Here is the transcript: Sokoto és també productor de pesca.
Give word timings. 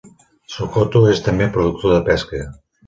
Sokoto 0.53 1.03
és 1.11 1.23
també 1.29 1.51
productor 1.59 1.97
de 1.99 2.03
pesca. 2.11 2.45